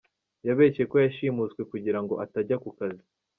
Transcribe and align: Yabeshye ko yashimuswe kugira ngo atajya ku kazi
Yabeshye 0.47 0.83
ko 0.91 0.95
yashimuswe 1.03 1.61
kugira 1.71 1.99
ngo 2.03 2.13
atajya 2.25 2.55
ku 2.63 2.69
kazi 2.77 3.03